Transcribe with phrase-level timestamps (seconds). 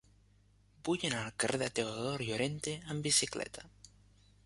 [0.87, 3.69] Vull anar al carrer de Teodor Llorente amb bicicleta.